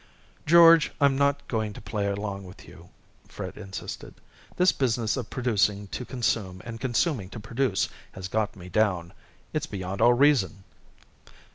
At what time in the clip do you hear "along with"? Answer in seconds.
2.07-2.67